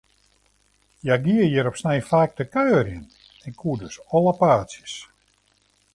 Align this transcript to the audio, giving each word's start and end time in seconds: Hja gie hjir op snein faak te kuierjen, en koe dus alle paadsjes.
Hja 1.03 1.15
gie 1.25 1.45
hjir 1.49 1.69
op 1.71 1.77
snein 1.81 2.05
faak 2.09 2.31
te 2.35 2.45
kuierjen, 2.53 3.05
en 3.45 3.53
koe 3.59 3.77
dus 3.83 3.95
alle 4.17 4.33
paadsjes. 4.41 4.93